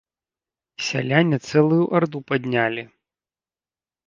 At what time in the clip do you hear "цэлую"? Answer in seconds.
1.49-1.83